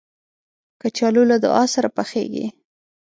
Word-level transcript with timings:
کچالو 0.81 1.23
له 1.31 1.37
دعا 1.43 1.63
سره 1.73 1.89
پخېږي 1.97 2.45